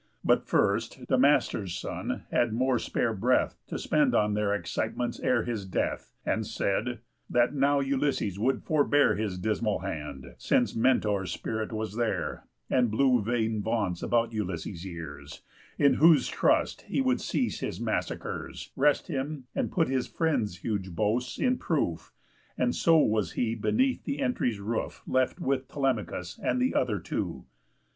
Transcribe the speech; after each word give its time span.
But 0.23 0.47
first, 0.47 1.05
Damastor's 1.09 1.77
son 1.77 2.23
had 2.31 2.53
more 2.53 2.79
spare 2.79 3.13
breath 3.13 3.59
To 3.67 3.77
spend 3.77 4.15
on 4.15 4.33
their 4.33 4.51
excitements 4.51 5.19
ere 5.19 5.43
his 5.43 5.63
death, 5.63 6.15
And 6.25 6.43
said: 6.43 7.01
That 7.29 7.53
now 7.53 7.81
Ulysses 7.81 8.39
would 8.39 8.63
forbear 8.63 9.13
His 9.15 9.37
dismal 9.37 9.77
hand, 9.81 10.33
since 10.39 10.75
Mentor's 10.75 11.31
spirit 11.31 11.71
was 11.71 11.93
there, 11.97 12.47
And 12.67 12.89
blew 12.89 13.21
vain 13.21 13.61
vaunts 13.61 14.01
about 14.01 14.33
Ulysses' 14.33 14.87
ears; 14.87 15.43
In 15.77 15.93
whose 15.93 16.27
trust 16.27 16.81
he 16.87 16.99
would 16.99 17.21
cease 17.21 17.59
his 17.59 17.79
massacres, 17.79 18.71
Rest 18.75 19.05
him, 19.07 19.43
and 19.53 19.71
put 19.71 19.87
his 19.87 20.07
friend's 20.07 20.57
huge 20.63 20.89
boasts 20.95 21.37
in 21.37 21.59
proof; 21.59 22.11
And 22.57 22.73
so 22.73 22.97
was 22.97 23.33
he 23.33 23.53
beneath 23.53 24.05
the 24.05 24.19
entry's 24.19 24.59
roof 24.59 25.03
Left 25.05 25.39
with 25.39 25.67
Telemachus 25.67 26.39
and 26.41 26.59
th' 26.59 26.73
other 26.73 26.97
two. 26.97 27.45